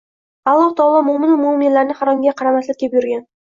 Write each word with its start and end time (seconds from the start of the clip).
Alloh 0.53 0.71
taolo 0.79 1.03
mo‘minu 1.11 1.37
mo‘minalarni 1.43 2.01
haromga 2.03 2.37
qaramaslikka 2.43 2.95
buyurgan. 2.99 3.27